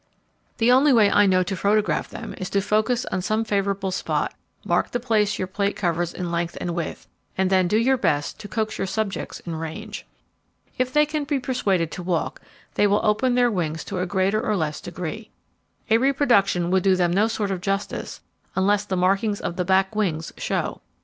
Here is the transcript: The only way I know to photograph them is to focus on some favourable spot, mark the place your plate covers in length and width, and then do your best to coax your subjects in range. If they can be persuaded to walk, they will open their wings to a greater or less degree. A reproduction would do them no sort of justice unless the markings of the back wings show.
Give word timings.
The 0.57 0.71
only 0.71 0.91
way 0.91 1.11
I 1.11 1.27
know 1.27 1.43
to 1.43 1.55
photograph 1.55 2.09
them 2.09 2.33
is 2.39 2.49
to 2.49 2.61
focus 2.61 3.05
on 3.11 3.21
some 3.21 3.43
favourable 3.43 3.91
spot, 3.91 4.33
mark 4.65 4.89
the 4.89 4.99
place 4.99 5.37
your 5.37 5.45
plate 5.47 5.75
covers 5.75 6.11
in 6.11 6.31
length 6.31 6.57
and 6.59 6.71
width, 6.73 7.07
and 7.37 7.51
then 7.51 7.67
do 7.67 7.77
your 7.77 7.97
best 7.97 8.39
to 8.39 8.47
coax 8.47 8.79
your 8.79 8.87
subjects 8.87 9.41
in 9.41 9.55
range. 9.57 10.07
If 10.75 10.91
they 10.91 11.05
can 11.05 11.25
be 11.25 11.39
persuaded 11.39 11.91
to 11.91 12.01
walk, 12.01 12.41
they 12.73 12.87
will 12.87 13.01
open 13.03 13.35
their 13.35 13.51
wings 13.51 13.83
to 13.83 13.99
a 13.99 14.07
greater 14.07 14.41
or 14.41 14.55
less 14.57 14.81
degree. 14.81 15.29
A 15.91 15.99
reproduction 15.99 16.71
would 16.71 16.81
do 16.81 16.95
them 16.95 17.13
no 17.13 17.27
sort 17.27 17.51
of 17.51 17.61
justice 17.61 18.21
unless 18.55 18.85
the 18.85 18.97
markings 18.97 19.39
of 19.39 19.55
the 19.55 19.65
back 19.65 19.95
wings 19.95 20.33
show. 20.35 20.81